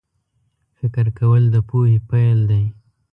فکر 0.77 1.05
کول 1.19 1.43
د 1.53 1.55
پوهې 1.69 1.97
پیل 2.09 2.39
دی 2.49 2.63